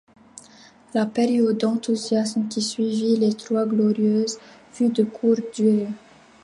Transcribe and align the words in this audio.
La 0.95 1.05
période 1.05 1.59
d’enthousiasme 1.59 2.47
qui 2.47 2.59
suivit 2.63 3.17
les 3.17 3.35
Trois 3.35 3.67
Glorieuses 3.67 4.39
fut 4.71 4.89
de 4.89 5.03
courte 5.03 5.53
durée. 5.55 5.89